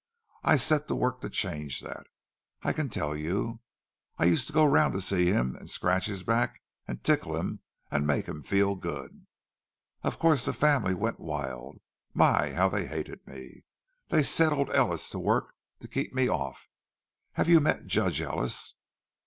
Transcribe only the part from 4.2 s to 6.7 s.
used to go around to see him, and scratch his back